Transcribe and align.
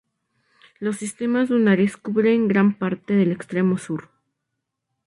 Los 0.79 0.97
sistemas 0.97 1.49
dunares 1.49 1.95
cubren 1.95 2.47
gran 2.47 2.73
parte 2.73 3.13
del 3.13 3.31
extremo 3.31 3.77
sur. 3.77 4.09